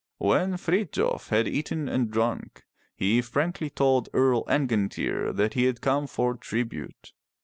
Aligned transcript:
When 0.17 0.57
Frithjof 0.57 1.29
had 1.29 1.47
eaten 1.47 1.87
and 1.87 2.09
drunk, 2.09 2.63
he 2.95 3.21
frankly 3.21 3.69
told 3.69 4.09
Earl 4.15 4.45
Angantyr 4.49 5.31
that 5.35 5.53
he 5.53 5.65
had 5.65 5.79
come 5.79 6.07
for 6.07 6.33
tribute. 6.33 7.13